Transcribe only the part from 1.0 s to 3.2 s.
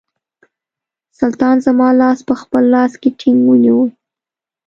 سلطان زما لاس په خپل لاس کې